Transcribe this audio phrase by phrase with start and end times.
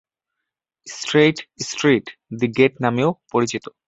[0.87, 1.37] Straight
[1.61, 2.05] street
[2.39, 3.63] "the gut" নামেও পরিচিত।